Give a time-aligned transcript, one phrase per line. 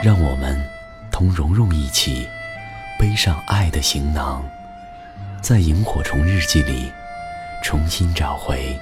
[0.00, 0.56] 让我们
[1.10, 2.24] 同蓉蓉一起
[3.00, 4.44] 背上爱的行囊，
[5.42, 6.88] 在萤火虫日记里
[7.64, 8.78] 重新找回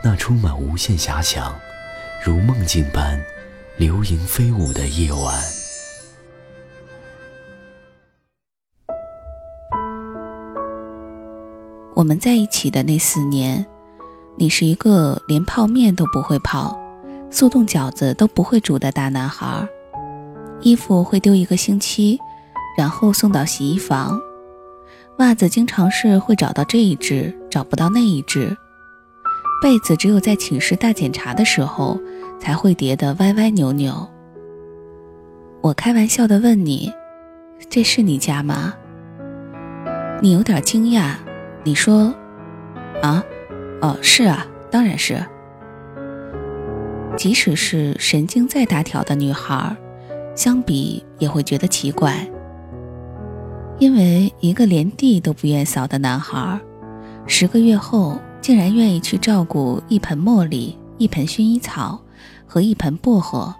[0.00, 1.52] 那充满无限遐想、
[2.22, 3.20] 如梦境般
[3.76, 5.42] 流萤飞舞的夜晚。
[11.96, 13.66] 我们在一起的那四年，
[14.36, 16.78] 你是一个连泡面都不会泡、
[17.28, 19.68] 速冻饺子都不会煮的大男孩。
[20.64, 22.18] 衣服会丢一个星期，
[22.76, 24.18] 然后送到洗衣房。
[25.18, 28.56] 袜子经常是会找到这一只，找不到那一只。
[29.62, 32.00] 被子只有在寝室大检查的时候
[32.40, 34.08] 才会叠得歪歪扭扭。
[35.60, 36.92] 我开玩笑的问你
[37.70, 38.74] ：“这是你家吗？”
[40.20, 41.14] 你有点惊讶，
[41.62, 42.12] 你说
[43.02, 43.22] ：“啊，
[43.82, 45.22] 哦，是啊，当然是。”
[47.16, 49.76] 即使是神经再大条的女孩。
[50.34, 52.28] 相比也会觉得奇怪，
[53.78, 56.60] 因为一个连地都不愿扫的男孩，
[57.26, 62.00] 十个月后竟然愿意去照顾一盆茉莉、一盆薰衣草
[62.46, 63.54] 和一盆薄荷。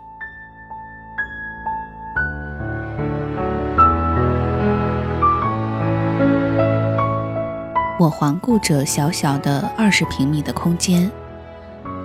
[8.01, 11.11] 我环顾着小小的二十平米的空间，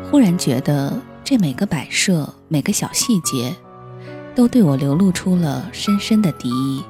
[0.10, 3.54] 忽然觉得这每个摆设、每个小细节。
[4.40, 6.82] 都对我流露出了深深的敌意。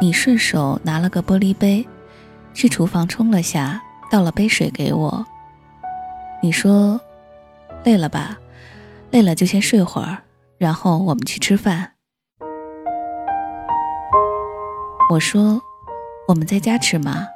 [0.00, 1.86] 你顺手拿了个玻璃杯，
[2.52, 3.80] 去厨房冲了下，
[4.10, 5.24] 倒了杯水给我。
[6.42, 7.00] 你说
[7.86, 8.36] ：“累了吧？
[9.12, 10.24] 累了就先睡会儿，
[10.58, 11.92] 然后我们去吃饭。”
[15.08, 15.62] 我说
[16.26, 17.28] ：“我们在家吃吗？”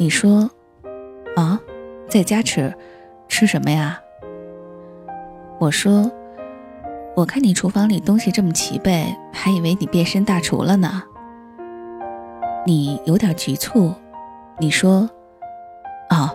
[0.00, 0.50] 你说
[1.38, 1.60] ：“啊，
[2.10, 2.76] 在家吃，
[3.28, 4.00] 吃什么呀？”
[5.60, 6.10] 我说。
[7.14, 11.02] 我看你厨房里东西这么齐备，还以为你变身大厨了呢。
[12.66, 13.92] 你有点局促，
[14.58, 15.08] 你说
[16.08, 16.30] ：“哦，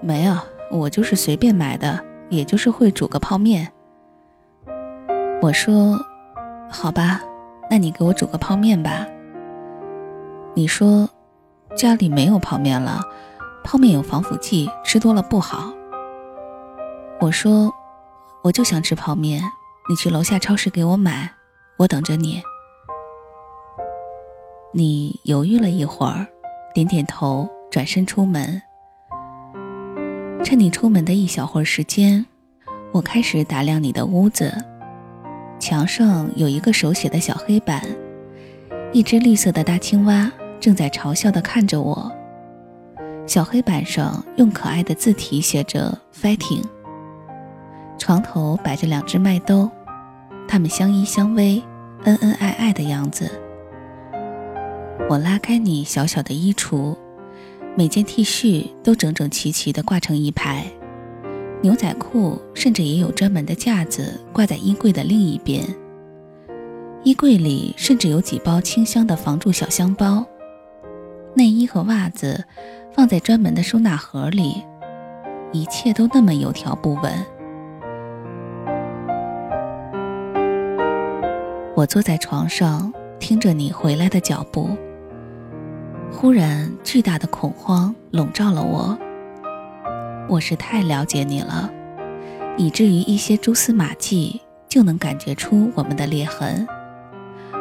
[0.00, 0.36] 没有，
[0.70, 1.98] 我就是随便买的，
[2.28, 3.72] 也就是会煮个泡面。”
[5.42, 5.98] 我说
[6.70, 7.20] ：“好吧，
[7.68, 9.04] 那你给我煮个泡面吧。”
[10.54, 11.08] 你说
[11.74, 13.00] ：“家里没有泡面了，
[13.64, 15.72] 泡面有防腐剂，吃多了不好。”
[17.20, 17.72] 我说
[18.44, 19.42] ：“我就想吃泡面。”
[19.86, 21.30] 你去楼下超市给我买，
[21.76, 22.42] 我等着你。
[24.72, 26.26] 你犹豫了一会儿，
[26.72, 28.62] 点点头，转身出门。
[30.42, 32.24] 趁你出门的一小会儿时间，
[32.92, 34.54] 我开始打量你的屋子。
[35.60, 37.82] 墙上有一个手写的小黑板，
[38.90, 42.10] 一只绿色的大青蛙正在嘲笑地看着我。
[43.26, 46.64] 小黑板上用可爱的字体写着 “fighting”。
[47.98, 49.70] 床头摆着两只麦兜，
[50.46, 51.62] 它们相依相偎、
[52.04, 53.30] 恩恩爱爱的样子。
[55.08, 56.96] 我拉开你小小的衣橱，
[57.76, 60.64] 每件 T 恤都整整齐齐地挂成一排，
[61.62, 65.64] 牛仔裤甚至也有专门的架子挂在衣柜的另一边。
[67.04, 70.24] 衣柜里甚至有几包清香的防蛀小香包，
[71.34, 72.44] 内衣和袜子
[72.92, 74.62] 放在专门的收纳盒里，
[75.52, 77.12] 一切都那么有条不紊。
[81.76, 84.70] 我坐在床上，听着你回来的脚步。
[86.12, 88.96] 忽然，巨大的恐慌笼罩了我。
[90.28, 91.68] 我是太了解你了，
[92.56, 96.64] 以至于一些蛛丝马迹就能感觉出我们的裂痕。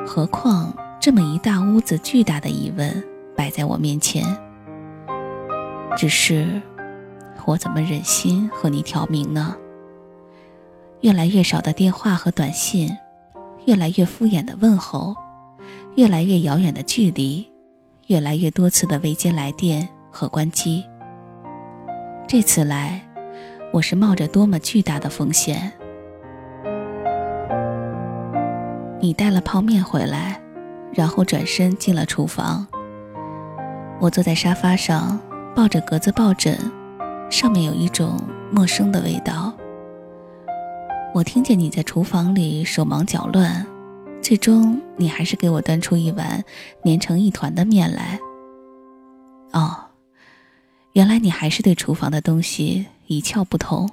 [0.06, 3.04] 何况这么一大屋子巨大的疑问
[3.36, 4.24] 摆在我面前。
[5.98, 6.62] 只是，
[7.46, 9.56] 我怎么忍心和你挑明呢？
[11.02, 12.96] 越来越少的电话和短信。
[13.66, 15.16] 越来越敷衍的问候，
[15.96, 17.50] 越来越遥远的距离，
[18.08, 20.84] 越来越多次的未接来电和关机。
[22.28, 23.02] 这次来，
[23.72, 25.72] 我是冒着多么巨大的风险！
[29.00, 30.42] 你带了泡面回来，
[30.92, 32.68] 然后转身进了厨房。
[34.00, 35.18] 我坐在沙发上，
[35.56, 36.58] 抱着格子抱枕，
[37.30, 38.20] 上面有一种
[38.52, 39.54] 陌生的味道。
[41.14, 43.64] 我听见你在厨房里手忙脚乱，
[44.20, 46.44] 最终你还是给我端出一碗
[46.86, 48.20] 粘成一团的面来。
[49.52, 49.76] 哦，
[50.94, 53.88] 原来你还是对厨房的东西一窍不通。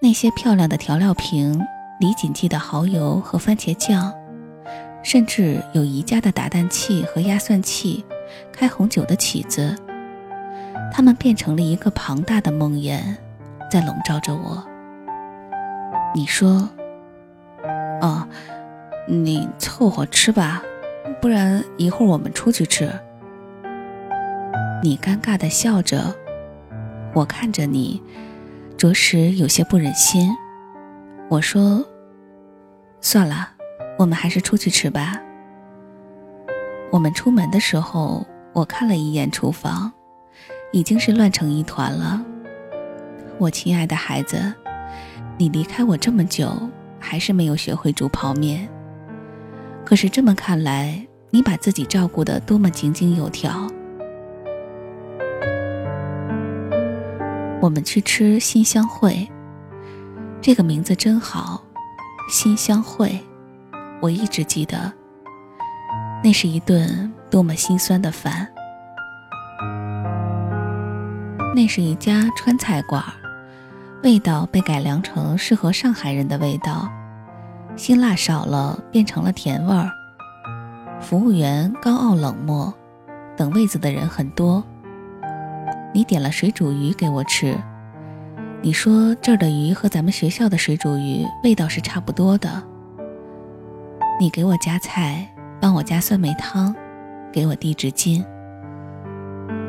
[0.00, 1.64] 那些漂亮的调料瓶，
[2.00, 4.12] 李锦记的蚝油和番茄酱，
[5.04, 8.04] 甚至有宜家的打蛋器和压蒜器，
[8.52, 9.76] 开红酒的起子，
[10.92, 13.00] 它们变成了一个庞大的梦魇，
[13.70, 14.66] 在笼罩着我。
[16.14, 16.68] 你说
[18.02, 18.28] ：“哦，
[19.08, 20.62] 你凑合吃吧，
[21.20, 22.90] 不然一会儿我们出去吃。”
[24.84, 26.14] 你尴尬的笑着，
[27.14, 28.02] 我看着你，
[28.76, 30.30] 着实有些不忍心。
[31.30, 31.82] 我说
[33.00, 33.48] ：“算了，
[33.98, 35.18] 我们还是出去吃吧。”
[36.92, 39.90] 我们出门的时候，我看了一眼厨房，
[40.72, 42.22] 已经是乱成一团了。
[43.38, 44.52] 我亲爱的孩子。
[45.42, 46.56] 你离开我这么久，
[47.00, 48.68] 还是没有学会煮泡面。
[49.84, 53.66] 可是这么看来，你把自己照顾得多么井井有条。
[57.60, 59.28] 我们去吃新香会，
[60.40, 61.60] 这个名字真好，
[62.30, 63.18] 新香会。
[64.00, 64.92] 我一直记得，
[66.22, 68.46] 那是一顿多么心酸的饭。
[71.56, 73.02] 那是一家川菜馆。
[74.02, 76.90] 味道被改良成适合上海人的味道，
[77.76, 79.88] 辛辣少了，变成了甜味儿。
[81.00, 82.74] 服务员高傲冷漠，
[83.36, 84.62] 等位子的人很多。
[85.94, 87.56] 你点了水煮鱼给我吃，
[88.60, 92.60] 你说这儿的鱼和咱们学校的水煮鱼味道是差不多的。
[94.18, 95.28] 你给我夹菜，
[95.60, 96.74] 帮我加酸梅汤，
[97.32, 98.24] 给我递纸巾。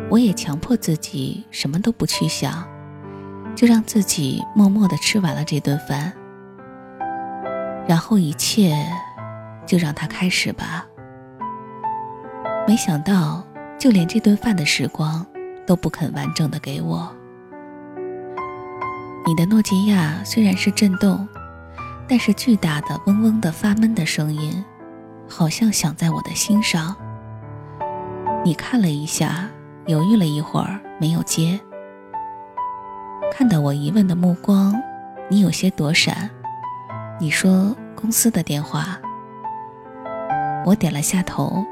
[0.09, 2.67] 我也强迫自己什么都不去想。
[3.55, 6.11] 就让自己默默地吃完了这顿饭，
[7.87, 8.75] 然后一切
[9.65, 10.85] 就让它开始吧。
[12.67, 13.45] 没想到，
[13.77, 15.25] 就连这顿饭的时光
[15.67, 17.13] 都不肯完整的给我。
[19.25, 21.27] 你的诺基亚虽然是震动，
[22.07, 24.63] 但是巨大的嗡嗡的发闷的声音，
[25.29, 26.95] 好像响在我的心上。
[28.43, 29.47] 你看了一下，
[29.85, 31.59] 犹豫了一会儿，没有接。
[33.35, 34.79] 看到我疑问的目光，
[35.27, 36.29] 你有些躲闪。
[37.19, 38.99] 你说公司的电话，
[40.63, 41.65] 我点了下头，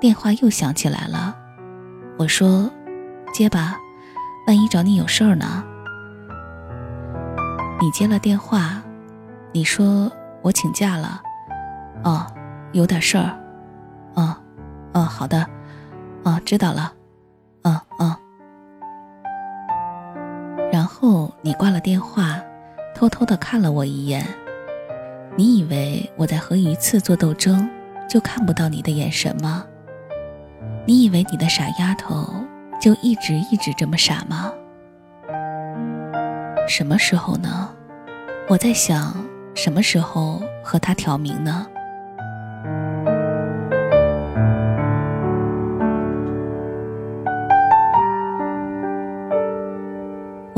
[0.00, 1.36] 电话又响起来了。
[2.18, 2.68] 我说
[3.32, 3.78] 接吧，
[4.48, 5.62] 万一找你有事儿呢。
[7.80, 8.82] 你接了电话，
[9.52, 10.10] 你说
[10.42, 11.22] 我请假了。
[12.02, 12.26] 哦，
[12.72, 13.38] 有点事儿。
[14.14, 14.36] 哦，
[14.94, 15.46] 哦，好的。
[16.24, 16.92] 哦，知道了。
[21.52, 22.42] 你挂了电话，
[22.94, 24.26] 偷偷的看了我一眼。
[25.36, 27.68] 你以为我在和鱼刺做斗争，
[28.08, 29.62] 就看不到你的眼神吗？
[30.86, 32.26] 你以为你的傻丫头
[32.80, 34.50] 就一直一直这么傻吗？
[36.66, 37.68] 什么时候呢？
[38.48, 39.14] 我在想，
[39.54, 41.66] 什么时候和他挑明呢？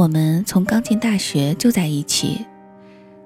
[0.04, 2.44] 我们从刚进大学就在一起，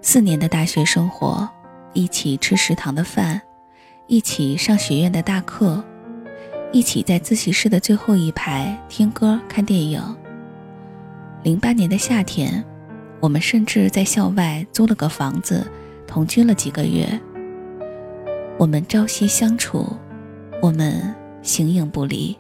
[0.01, 1.49] 四年的大学生活，
[1.93, 3.43] 一起吃食堂的饭，
[4.07, 5.83] 一起上学院的大课，
[6.71, 10.01] 一起在自习室的最后一排听歌看电影。
[11.43, 12.65] 零八年的夏天，
[13.19, 15.67] 我们甚至在校外租了个房子，
[16.07, 17.09] 同居了几个月。
[18.57, 19.85] 我们朝夕相处，
[20.63, 22.39] 我们形影不离。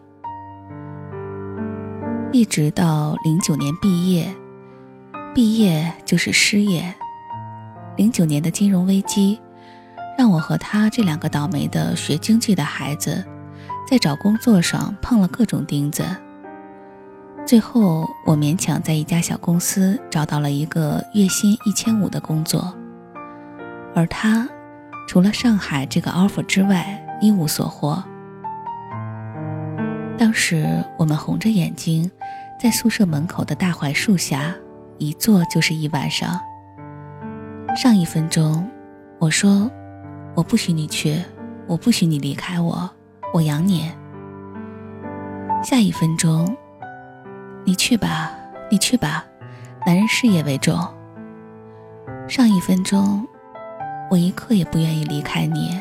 [2.31, 4.33] 一直到零九年毕业，
[5.35, 6.95] 毕业就是失业。
[7.97, 9.41] 零九年的金融危机，
[10.17, 13.25] 让我和他这两个倒霉的学经济的孩子，
[13.89, 16.05] 在找工作上碰了各种钉子。
[17.47, 22.75] 最后，我勉强在一家小公司找到了一个月薪一千五的工作，
[23.95, 24.47] 而他，
[25.09, 28.05] 除了上海这个 offer 之外，一无所获。
[30.19, 32.11] 当时我们红着眼睛，
[32.61, 34.53] 在宿舍门口的大槐树下
[34.99, 36.39] 一坐就是一晚上。
[37.77, 38.69] 上一分钟，
[39.21, 39.71] 我说
[40.35, 41.23] 我不许你去，
[41.69, 42.91] 我不许你离开我，
[43.33, 43.89] 我养你。
[45.63, 46.57] 下一分钟，
[47.65, 48.33] 你去吧，
[48.69, 49.25] 你去吧，
[49.87, 50.77] 男人事业为重。
[52.27, 53.25] 上一分钟，
[54.11, 55.81] 我一刻也不愿意离开你。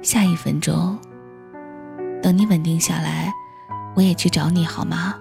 [0.00, 0.96] 下一分钟。
[2.22, 3.32] 等你稳定下来，
[3.94, 5.14] 我也去找你好吗？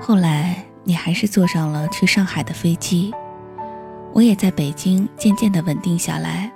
[0.00, 3.12] 后来你还是坐上了去上海的飞机，
[4.12, 6.50] 我也在北京渐渐的稳定下来。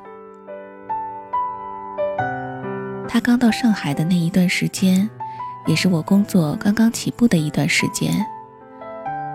[3.08, 5.08] 他刚到上海的那一段时间，
[5.66, 8.24] 也是我工作刚刚起步的一段时间，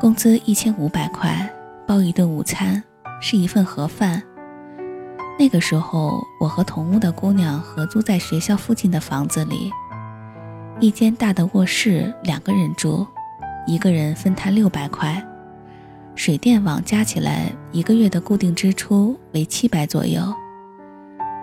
[0.01, 1.49] 工资一千五百块，
[1.87, 2.83] 包一顿午餐，
[3.21, 4.21] 是一份盒饭。
[5.39, 9.71] 那个时候，我和同屋的姑娘合租在学校附近的房子里，
[10.81, 13.07] 一间大的卧室，两个人住，
[13.65, 15.25] 一个人分摊六百块，
[16.13, 20.21] 水电网加起来一个月的固定支出为七百左右，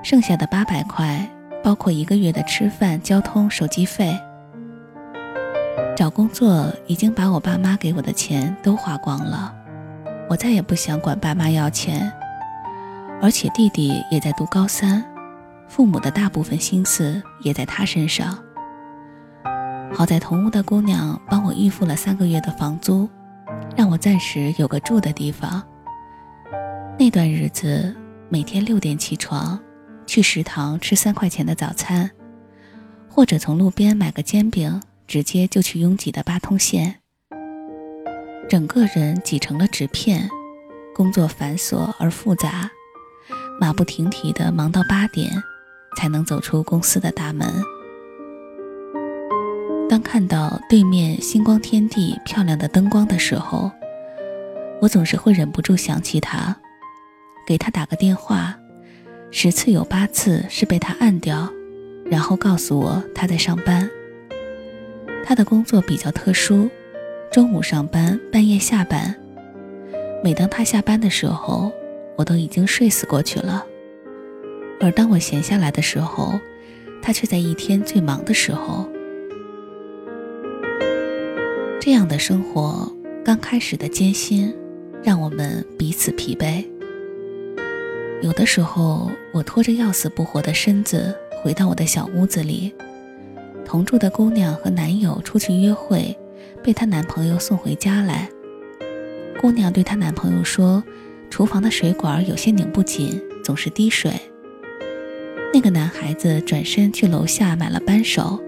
[0.05, 1.27] 剩下的八百块。
[1.65, 4.17] 包括一个月的吃饭、交通、手机费。
[5.97, 9.53] 找工作已经把我爸妈给我的钱都花光了，
[10.31, 12.13] 我再也不想管爸妈要钱。
[13.21, 15.05] 而且弟弟也在读高三，
[15.69, 18.39] 父母的大部分心思也在他身上。
[19.93, 23.09] 好在同屋的姑娘帮我预付了三个月的房租，
[23.77, 25.63] 让我暂时有个住的地方。
[26.99, 27.95] 那段日子，
[28.29, 29.59] 每天六点起床。
[30.09, 32.09] 去食堂吃三块钱的早餐，
[33.09, 36.95] 或者从路边买个煎饼，直接就去拥挤的八通线。
[38.49, 40.31] 整个人挤成了纸片，
[40.95, 42.71] 工作繁琐而复杂，
[43.61, 45.31] 马不停蹄的忙到八点，
[45.97, 47.49] 才能走出公司的大门。
[49.89, 53.71] 当看到对面星光天地漂亮的灯光的时候，
[54.81, 56.55] 我总是会忍不住想起他，
[57.47, 58.55] 给他打个电话。
[59.31, 61.49] 十次有八次是被他按掉，
[62.05, 63.89] 然后告诉我他在上班。
[65.25, 66.69] 他的工作比较特殊，
[67.33, 69.15] 中午上班，半夜下班。
[70.23, 71.73] 每当他下班的时候，
[72.17, 73.65] 我都已经睡死过去了。
[74.81, 76.39] 而当我闲下来的时候，
[77.01, 78.89] 他却在一天最忙的时候。
[81.81, 82.93] 这样的生活
[83.25, 84.53] 刚开始的艰辛，
[85.03, 86.65] 让我们彼此疲惫。
[88.23, 92.75] 有的时候，我拖着要死不活的身子回到我的小屋子里，
[93.65, 96.17] 同住的姑娘和男友出去约会，
[96.63, 98.29] 被她男朋友送回家来。
[99.41, 100.83] 姑娘对她男朋友说
[101.31, 104.13] ：“厨房的水管有些拧不紧，总是滴水。”
[105.53, 108.39] 那个男孩子转身去楼下买了扳手，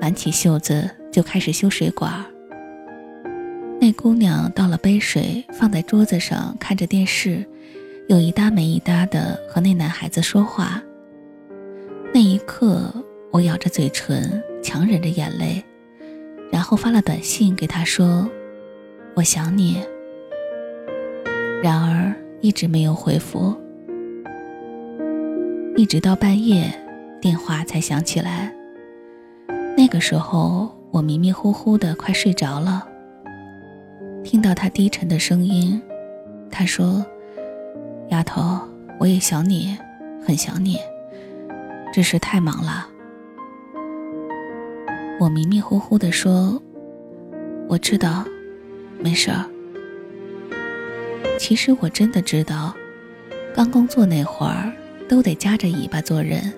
[0.00, 2.12] 挽起袖子就开始修水管。
[3.80, 7.46] 那姑娘倒了杯水放在桌子上，看着电视。
[8.08, 10.82] 有一搭没一搭的和那男孩子说话。
[12.12, 12.92] 那一刻，
[13.30, 15.64] 我咬着嘴唇，强忍着眼泪，
[16.50, 18.28] 然后发了短信给他说
[19.14, 19.80] ：“我想你。”
[21.62, 23.54] 然而一直没有回复，
[25.76, 26.72] 一直到半夜，
[27.20, 28.50] 电话才响起来。
[29.76, 32.86] 那个时候，我迷迷糊糊的快睡着了，
[34.24, 35.80] 听到他低沉的声音，
[36.50, 37.04] 他说。
[38.08, 38.58] 丫头，
[38.98, 39.76] 我也想你，
[40.26, 40.76] 很想你，
[41.92, 42.88] 只是太忙了。
[45.20, 46.60] 我迷迷糊糊的说
[47.68, 48.24] ：“我知道，
[48.98, 49.44] 没事儿。”
[51.38, 52.74] 其实我真的知道，
[53.54, 54.72] 刚工作那会儿
[55.08, 56.52] 都得夹着尾巴做人，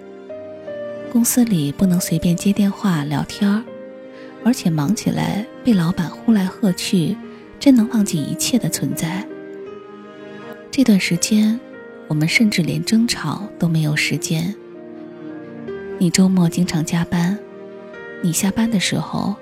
[1.11, 3.63] 公司里不能随便接电话聊天儿，
[4.45, 7.17] 而且忙起来被老板呼来喝去，
[7.61, 9.25] 真能忘记一切的存在。
[10.71, 11.59] 这段时间，
[12.09, 14.55] 我们甚至连争吵都没有时间。
[15.99, 17.39] 你周末经常加班，
[18.21, 19.37] 你下班的时候，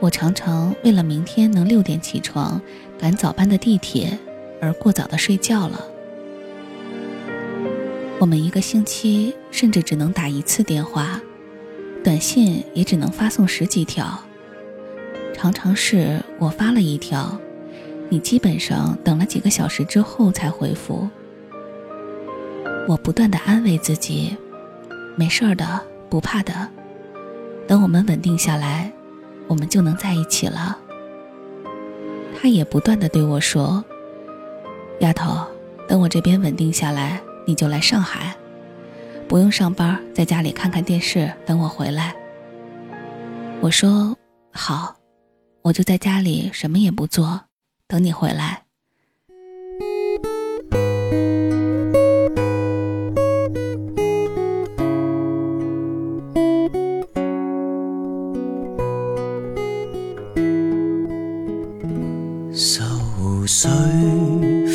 [0.00, 2.60] 我常常为了明天能六点起床
[2.98, 4.18] 赶早班的地铁
[4.60, 5.84] 而过早的睡觉了。
[8.18, 11.20] 我们一个星期甚至只能打一次电话，
[12.04, 14.18] 短信也只能发送十几条，
[15.34, 17.38] 常常是我发了一条。
[18.10, 21.08] 你基本上等了几个小时之后才回复。
[22.88, 24.36] 我不断的安慰自己，
[25.16, 26.52] 没事儿的，不怕的。
[27.68, 28.92] 等我们稳定下来，
[29.46, 30.76] 我们就能在一起了。
[32.36, 33.84] 他也不断的对我说
[35.00, 35.46] ：“丫头，
[35.88, 38.36] 等我这边稳定下来，你就来上海，
[39.26, 42.14] 不用上班，在家里看看电视，等我回来。”
[43.60, 44.16] 我说
[44.52, 44.94] ：“好，
[45.62, 47.42] 我就在家里什么也不做。”
[47.88, 48.62] 等你回来。
[62.52, 62.84] 愁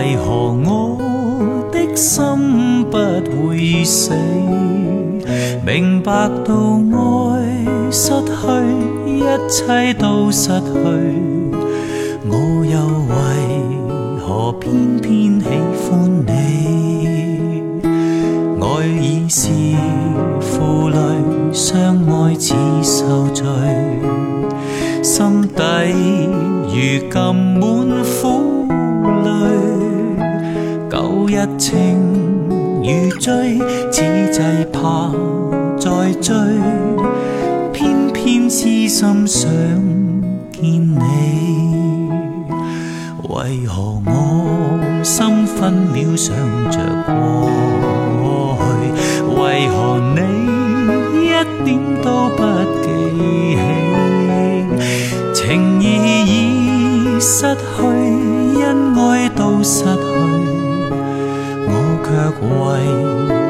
[0.00, 0.96] 为何我
[1.70, 4.14] 的心不会死？
[5.62, 6.98] 明白到爱
[7.90, 8.32] 失去，
[9.06, 10.72] 一切都失去，
[12.26, 12.78] 我又
[13.10, 13.12] 为
[14.18, 15.48] 何偏偏喜
[15.84, 16.30] 欢你？
[18.58, 19.50] 爱已是
[20.40, 20.96] 负累，
[21.52, 23.44] 相爱似受罪，
[25.02, 25.62] 心底
[26.72, 26.72] 如
[27.10, 27.99] 今满
[31.60, 31.94] 情
[32.82, 33.58] 如醉，
[33.92, 34.00] 此
[34.32, 34.40] 际
[34.72, 35.12] 怕
[35.78, 35.90] 再
[36.22, 36.34] 追，
[37.70, 39.50] 偏偏痴心想
[40.50, 42.08] 见你。
[43.28, 46.34] 为何我心分秒想
[46.70, 47.46] 着过
[48.58, 48.64] 去？
[49.38, 50.18] 为何你
[51.26, 51.28] 一
[51.62, 51.68] 点
[52.02, 52.40] 都不
[52.80, 52.88] 记
[55.34, 55.34] 起？
[55.34, 55.84] 情义
[56.24, 57.60] 已失去，
[58.64, 60.39] 恩爱都失去。
[62.38, 63.49] 我却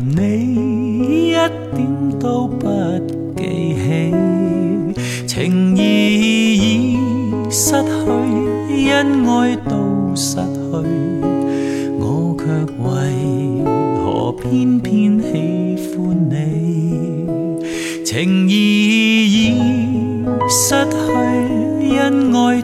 [8.89, 10.41] 恩爱都失去，
[11.99, 12.43] 我却
[12.83, 12.85] 为
[14.03, 16.33] 何偏偏喜欢你？
[18.03, 18.53] 情义
[19.25, 19.35] 已
[20.49, 20.97] 失去，
[21.97, 22.61] 恩爱